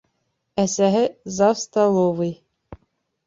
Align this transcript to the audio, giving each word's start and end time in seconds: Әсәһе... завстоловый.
Әсәһе... 0.61 1.01
завстоловый. 1.35 2.31